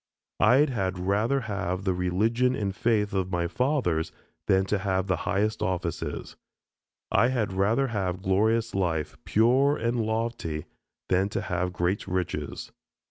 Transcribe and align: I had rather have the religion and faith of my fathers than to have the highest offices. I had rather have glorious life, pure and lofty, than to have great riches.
I 0.39 0.55
had 0.65 0.97
rather 0.97 1.41
have 1.41 1.83
the 1.83 1.93
religion 1.93 2.55
and 2.55 2.75
faith 2.75 3.13
of 3.13 3.29
my 3.31 3.45
fathers 3.47 4.11
than 4.47 4.65
to 4.65 4.79
have 4.79 5.05
the 5.05 5.15
highest 5.29 5.61
offices. 5.61 6.35
I 7.11 7.27
had 7.27 7.53
rather 7.53 7.89
have 7.89 8.23
glorious 8.23 8.73
life, 8.73 9.15
pure 9.25 9.77
and 9.77 9.99
lofty, 10.03 10.65
than 11.09 11.29
to 11.29 11.41
have 11.41 11.71
great 11.71 12.07
riches. 12.07 12.71